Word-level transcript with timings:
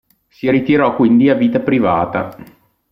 Si 0.27 0.49
ritirò 0.49 0.95
quindi 0.95 1.29
a 1.29 1.35
vita 1.35 1.59
privata. 1.59 2.35